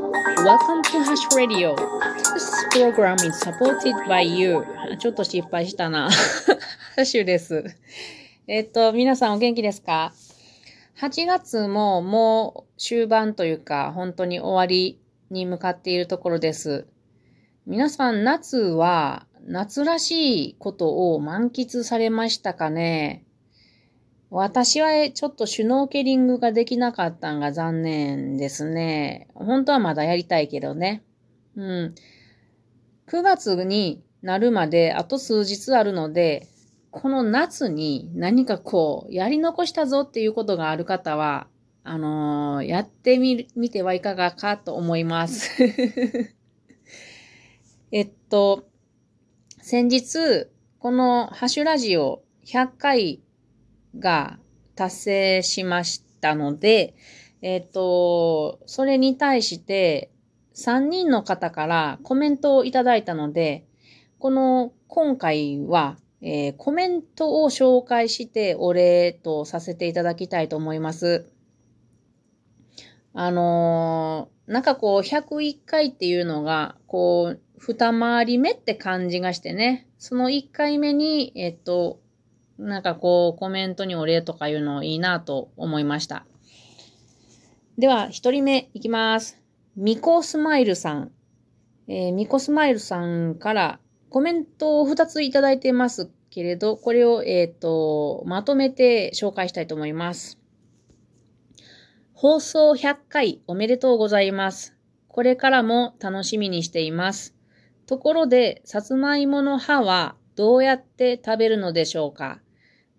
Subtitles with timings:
[0.00, 1.76] Welcome to Hash Radio.
[2.32, 4.64] This program is supported by you.
[4.98, 6.10] ちょっと失敗したな。
[6.10, 7.62] ハッシュです。
[8.46, 10.14] えっと、皆さんお元気ですか
[11.02, 14.98] ?8 月ももう終盤というか、本当に終わり
[15.30, 16.86] に向かっているところです。
[17.66, 23.24] 皆さん、夏は、夏らしいことを満喫されましたかね？
[24.30, 29.26] 私はちょっとシュノーケリングができなかったんが残念ですね。
[29.34, 31.02] 本当はまだやりたいけどね。
[31.56, 31.94] うん。
[33.08, 36.46] 9月になるまであと数日あるので、
[36.92, 41.48] この夏に何かこう、やり残したぞっていうことがある方は、
[41.82, 45.50] あのーやってみ、みてはいかがかと思います。
[47.90, 48.68] えっと、
[49.60, 50.46] 先日、
[50.78, 53.20] このハッシュラジオ100回
[53.98, 54.38] が
[54.74, 56.94] 達成しましたので、
[57.42, 60.10] えっ、と、それに対して
[60.54, 63.64] 3人の方からコメントをいただいたので、
[64.18, 71.30] この今回は、えーコメントを紹介してお礼とさせていただきたいと思います。
[73.14, 82.00] あのーなんかこう、101回っていうのが、こう、二回り目って感じがしてね、その1回目に、えっと、
[82.60, 86.26] なんかこう、コメントにお礼とかいうのいいなと思いました。
[87.78, 89.40] では、一人目いきます。
[89.76, 91.12] ミコスマイルさん。
[91.88, 93.80] えーミコスマイルさんから
[94.10, 100.38] コメントを2ついただいてますけれど、これを、えっ、と、まとめて紹介したいと思います。
[102.12, 104.76] 放送100回おめでとうございます。
[105.08, 107.34] これからも楽しみにしています。
[107.86, 112.40] ところで、さつまいもの葉はどうやって食べるのでしょうか？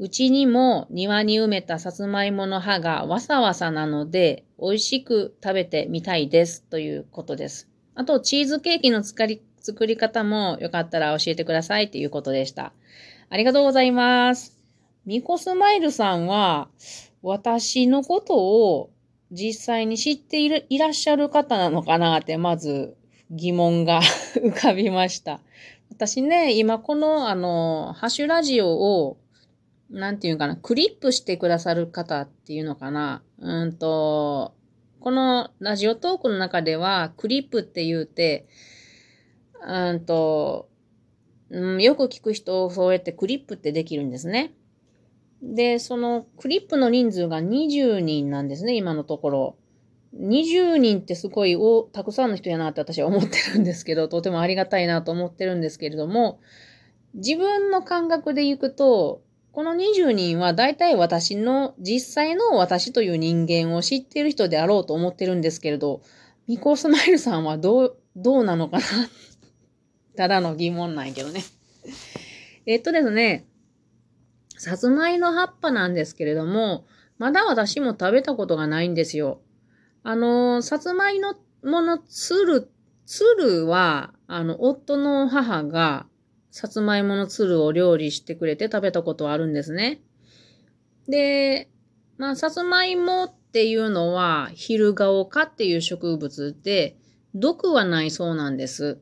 [0.00, 6.62] うちにも庭に埋めたさつまいもの葉がわさわさなので、美味しく食べてみたいです。
[6.62, 7.68] ということです。
[7.96, 12.72] あと、チーズケーキの作り、作り方もよかったら教えてくださいということでした。
[13.28, 14.56] ありがとうございます。
[15.04, 16.68] ミコスマイルさんは、
[17.20, 18.90] 私のことを
[19.32, 22.96] 実際に知っているいらっしゃる方なのかなって、まず
[23.32, 24.00] 疑問が
[24.38, 25.40] 浮かびました。
[25.90, 29.16] 私ね、今この、あの、ハッシュラジオを、
[29.90, 33.22] なんていうかな、クリップしてくださる方っていうのかな。
[33.38, 34.54] うんと、
[35.00, 38.46] このラジオトークの中では、クリップって言うて、
[39.66, 40.68] うんと、
[41.50, 44.52] うん、よく聞く人、そうやってクリップってできるんですね。
[45.42, 49.56] で、そのクリップの人数が20人なんですね、今のところ。
[50.18, 56.40] 20人ってすごいおたくさんの人やなって私は思ってるんですけど、とてもありがたいなと思ってるんですけれども、
[57.14, 59.22] 自分の感覚でいくと、
[59.52, 66.02] この20人は大体私の実際の私という人間を知っている人であろうと思ってるんですけれど、
[66.46, 68.84] ミコスマイルさんはどう、どうなのかな？
[70.16, 71.42] ただの疑問なんやけどね。
[72.66, 73.46] えっとですね、
[74.56, 76.84] さつまいの葉っぱなんですけれども、
[77.18, 79.40] まだ私も食べたことがないんですよ。
[80.02, 82.70] あの、さつまいのものつる、
[83.06, 86.06] つるは、あの、夫の母が、
[86.58, 90.00] さつまいものつるを料理してくれて食べたことはあるんですね。
[91.06, 91.70] で、
[92.16, 96.96] まあ、さつまいもっていうのは、ヒルガオカっていう植物で、
[97.32, 98.98] 毒はないそうなんです。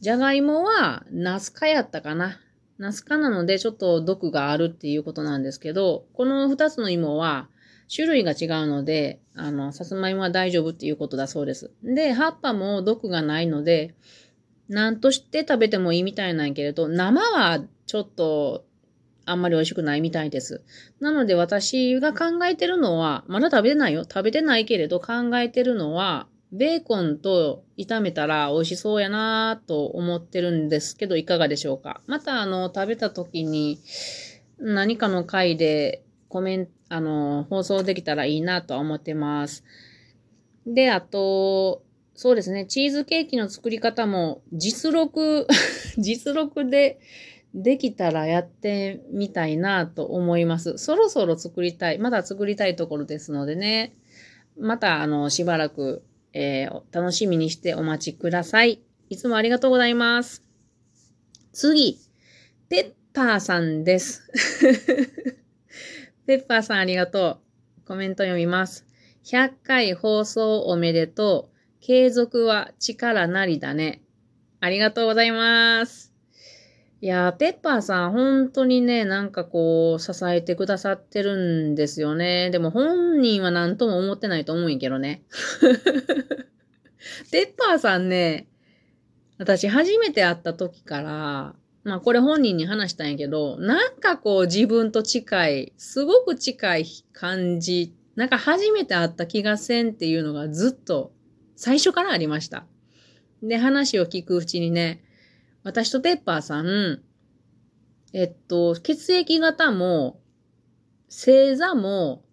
[0.00, 2.40] じゃがいもは、ナス科やったかな。
[2.78, 7.48] ナス科なのでちょっと毒があるっていうことなんですけど、この二つの芋は
[7.94, 11.70] 種類が違うので、あの、さつまいもは大丈夫っていうことだそうです。
[11.84, 13.94] で、葉っぱも毒がないので、
[14.68, 18.64] 何として食べてもいいみたいなんけれど、生はちょっと
[19.26, 20.62] あんまり美味しくないみたいです。
[21.00, 24.04] なので私が考えてるのは、まだ食べてないよ。
[24.04, 32.00] 食べてないけれど考えてるのは、ベーコンと炒めたら美味しそうやなと思ってるんですけど、いかがでしょうか？
[32.06, 33.80] また、あの、食べた時に
[34.58, 39.64] 何かの回でコメント、あの、放送できたらいいなとは思ってます。
[40.66, 41.82] で、あと、
[42.14, 45.46] そうですね、チーズケーキの作り方も実録、
[45.98, 47.00] 実録で
[47.54, 50.78] できたらやってみたいなと思います。
[50.78, 53.96] そろそろ作りたい、まだ作りたいところですのでね、
[54.56, 56.02] また、あの、しばらく、
[56.32, 58.80] えー楽しみにしてお待ちください。
[59.08, 60.42] いつもありがとうございます。
[61.52, 61.98] 次、
[62.68, 64.22] ペッパーさんです。
[66.26, 67.38] ペッパーさんありがと
[67.84, 67.86] う。
[67.86, 68.86] コメント読みます。
[69.24, 71.53] 100回放送おめでとう。
[71.86, 74.00] 継続は力なりだね。
[74.58, 76.14] ありがとうございます。
[77.02, 82.48] いやー、ペッパーさん、本当にね、なんかこう、支えてくださってるんですよね。
[82.48, 85.24] でも本人は何とも思ってないと思うんやけどね。
[87.30, 88.48] ペッパーさんね、
[89.36, 101.12] 私初めて会った時から、まあこれ本人に話したんやけど、なんかこう自分と近い、すごく近い感じ、なんか初めて会った気がせんっていうのがずっと
[101.56, 102.66] 最初からありました。
[103.42, 105.02] で、話を聞くうちにね、
[105.62, 107.02] 私とペッパーさん、
[108.12, 110.20] えっと、血液型も、
[111.08, 112.24] 星座も、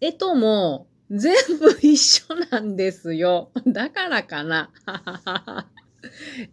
[0.00, 3.50] えとも、全部一緒なんですよ。
[3.66, 4.70] だからかな。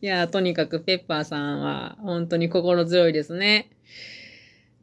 [0.01, 3.69] いや、とにかくペッパーさんは本当に心強いですね。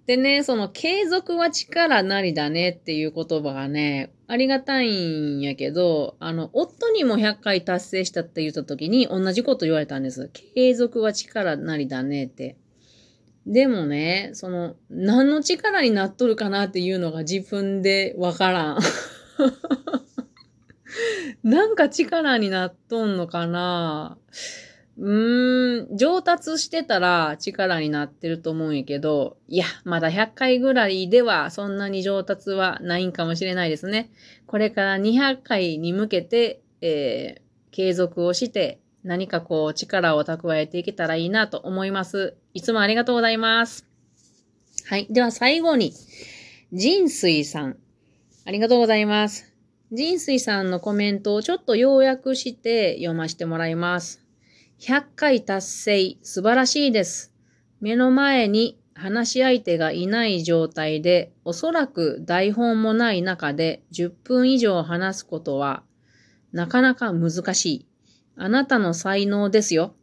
[0.07, 10.29] でね、その継続は力なりだねっていう言葉がね、ありがたいんやけど、あの、夫にも100回達成したって言った時に同じこと言われたんです。
[10.55, 12.57] 継続は力なりだねって。
[13.47, 18.79] でもね、その、何の力になっとるかなっていうのが自分でわからん。
[21.45, 24.19] なんか力になっとんのかな
[25.03, 34.13] うーん、上達してたら力になってると思うんやけど、いや、まだ100回ぐらいではそんなに上達はないんかもしれないですね。
[34.47, 42.37] これから200回に向けて、えー、継続をして何かこう力を蓄えていけたらいいなと思います。
[42.55, 43.85] いつもありがとうございます。
[44.87, 45.09] はい。
[45.11, 45.93] では最後に、
[46.71, 47.77] 人水さん。
[48.45, 49.53] ありがとうございます。
[49.91, 54.22] 人水さんのコメントをちょっと要約して読ませてもらいます。
[54.85, 57.33] 100回達成、素晴らしいです。
[57.81, 65.85] 目の前に話し相手がいない状態で、おそらく台本もない中で10分以上話すことは、
[66.51, 67.87] なかなか難しい。
[68.35, 69.95] あなたの才能ですよ。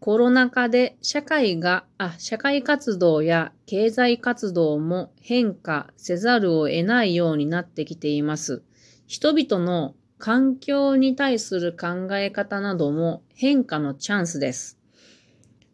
[0.00, 8.64] コロナ禍で社会が、あ、社会活動や経済活動も変化せざるを得ないようになってきています。
[9.06, 14.78] 人々の環境に対する考え方なども変化のチャンスです。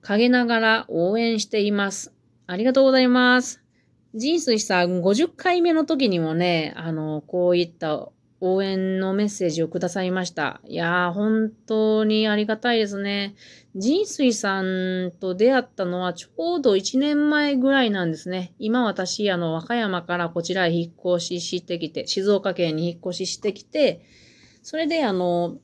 [0.00, 2.14] 陰ながら応援しています。
[2.46, 3.60] ありがとうございます。
[4.14, 8.08] 人水さん50回目の時にもね、あの、こういった
[8.40, 10.60] 応援のメッセージをくださいました。
[10.64, 13.34] いやー、本当にありがたいですね。
[13.74, 18.54] 人水さんと出会ったのはちょうど1年前ぐらいなんですね。
[18.60, 24.02] 今私、あの、和歌山からこちらへ引っ越ししてきて、静岡県に引っ越ししてきて、
[24.66, 25.58] それであの、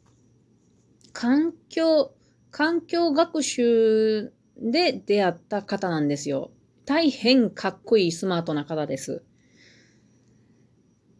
[1.12, 2.12] 環境、
[2.52, 6.52] 環境学習で出会った方なんですよ。
[6.87, 9.25] 大変かっこいいスマートな方です。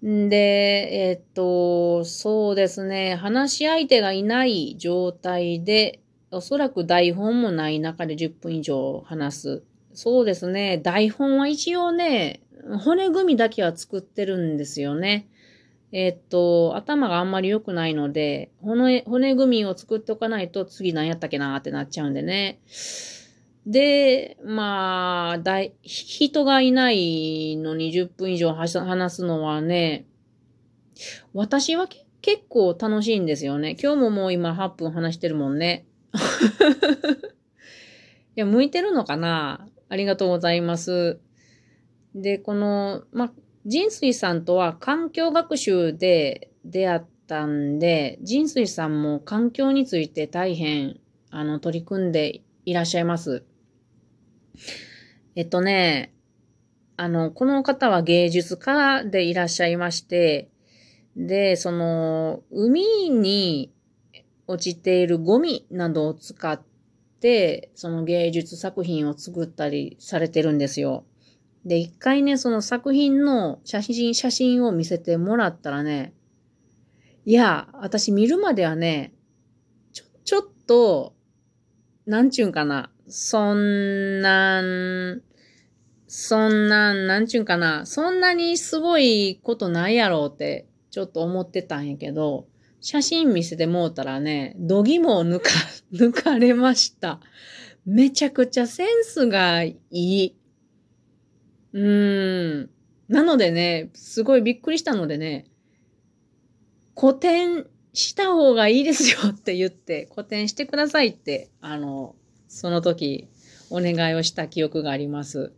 [0.06, 3.17] んで、えっと、そうですね。
[3.17, 5.99] 話し相手がいない状態で、
[6.31, 9.62] おそらく台本もない中で10分以上話す。
[9.93, 10.78] そうですね。
[10.78, 12.44] 台本は一応ね、
[12.85, 15.26] 骨組みだけは作ってるんですよね。
[15.93, 22.61] えっと、頭があんまり良くないので、骨、骨組みを作っておかないと次何やったっけなってなっちゃうんでね。
[23.67, 28.73] で、まあ、だい、人がいないのに10分以上話
[29.15, 30.06] すのはね、
[31.35, 31.89] 私は
[32.23, 33.77] 結構楽しいんですよね。
[33.81, 35.85] 今日ももう今8分話してるもんね。
[38.35, 41.19] いや、向いてるのかなありがとうございます。
[42.15, 43.33] で、この、まあ、
[43.64, 50.99] 人水さんとは環境学習で出会ったんで、人水さんも環境について大変、
[51.31, 53.45] あの、取り組んでいらっしゃいます。
[55.37, 56.12] えっとね、
[56.97, 60.50] あの、この方は芸術家でいらっしゃいまして、
[61.16, 63.73] で、その、海に
[64.47, 66.61] 落ちているゴミなどを使っ
[67.21, 71.04] て、その芸術作品を作ったりされてるんですよ。
[71.64, 76.12] で、一回ね、その作品の写真、写真を見せてもらったらね、
[77.25, 79.14] いや、私見るまではね、
[79.92, 81.14] ちょ、ちょっと、
[82.04, 85.23] なんちゅうんかな、そんなん、
[86.09, 92.49] そんなん、なんちゅうんかな、そんなにすごいことないやろうって、ちょっと思ってたんやけど、
[92.81, 95.50] 写真見せてもうたらね、度肝を抜か、
[95.95, 97.21] 抜かれました。
[97.87, 100.37] めちゃくちゃセンスがいい。
[101.73, 102.71] うーん。
[103.09, 105.47] なのでね、すごいびっくりしたのでね、
[106.99, 112.14] 古典した方がいいですよって言って、古典してくださいって、あの、
[112.49, 113.29] その時、
[113.71, 115.52] お願いをした記憶があります。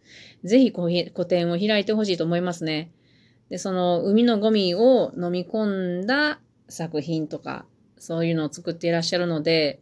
[0.44, 2.92] ぜひ古典を開いてほしいと思いますね。
[3.50, 7.66] で、その海のゴミを飲み込んだ作品とか、
[7.98, 9.80] そういうのを作っていらっしゃるので、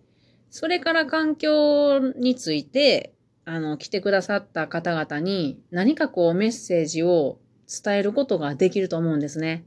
[0.51, 3.12] それから環境について、
[3.45, 9.65] あの、来てくださった方々に何かこうメッセージを伝えることができると思うんですね。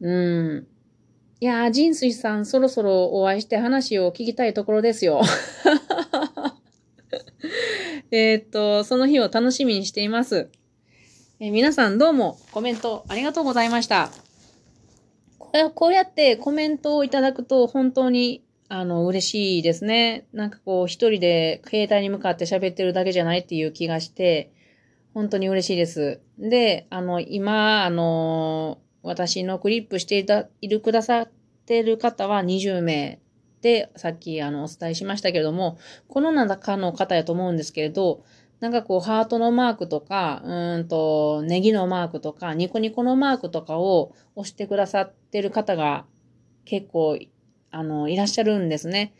[0.00, 0.66] うん。
[1.40, 5.22] いやー、ジンスイさん、そろそろお会いして話を聞きたいところですよ。
[8.10, 10.50] えっと、その日を楽しみにしています。
[11.38, 14.10] え、皆さんどうもコメントありがとうございました。
[15.74, 20.28] こうやってコメントをいただくと本当にあの嬉しいですね。
[20.32, 24.52] なんかこう一人で携帯に向かって喋ってるだけじゃないっていう気がして、
[25.12, 26.20] 本当に嬉しいです。
[26.38, 31.30] で、あの、今、あの、私のクリップしていた、いるくださっ
[31.66, 33.18] てる方は20名
[33.60, 38.22] で、さっきあのお伝えしましたけれども、この中の方やと思うんですけれど、
[38.60, 46.04] なんかこう、ハートのマークとか、うんと、ネギのマークとか、ニコニコのマークとかを押してくださってる方が
[46.66, 47.18] 結構、
[47.70, 49.14] あの、いらっしゃるんですね。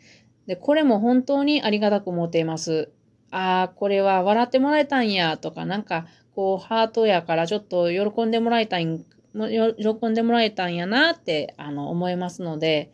[0.47, 2.91] で、これも本当にありがたく思っています。
[3.31, 6.05] ああ、これは笑ってもらえたんや、とか、なんか、
[6.35, 12.91] こう、ハートやからちょっと喜んでもらえたん、喜んでもらえたんやなって、あの、思いますので、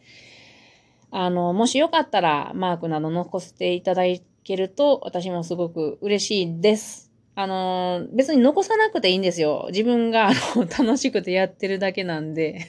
[1.09, 4.03] あの、もしよかったら、マークなど残していただ
[4.43, 7.06] けると、私もすごく嬉しいです。
[7.39, 9.67] あの、別に残さなくていいんですよ。
[9.69, 12.61] 自分が、あの、 楽しくてやってるだけなんで。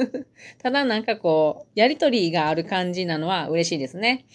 [0.62, 4.26] ただなんかこう、やりとりがある感じなのは嬉しいですね。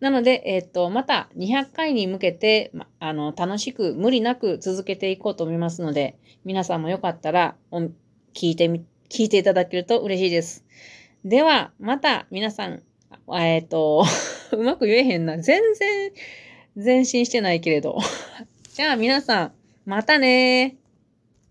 [0.00, 7.54] なので、えっ、と、また200回に向けて、ま、あの、楽しく、無理なく続けていこうと思いますので、皆さんもよかったら、
[8.34, 10.64] 聞いてみ、聞いていただけると嬉しいです。
[11.24, 12.82] では、また皆さん、
[13.32, 14.04] えっ、と、
[14.50, 15.38] うまく言えへんな。
[15.38, 16.10] 全然
[16.74, 18.00] 前進してないけれど。
[18.74, 19.52] じゃあ皆さん、
[19.86, 20.76] またね